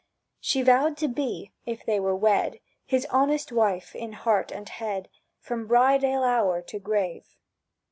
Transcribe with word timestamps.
She 0.39 0.63
vowed 0.63 0.97
to 0.97 1.07
be, 1.07 1.51
if 1.67 1.85
they 1.85 1.99
were 1.99 2.15
wed, 2.15 2.59
His 2.87 3.05
honest 3.11 3.51
wife 3.51 3.95
in 3.95 4.13
heart 4.13 4.51
and 4.51 4.67
head 4.67 5.09
From 5.37 5.67
bride 5.67 6.03
ale 6.03 6.23
hour 6.23 6.59
to 6.59 6.79
grave. 6.79 7.37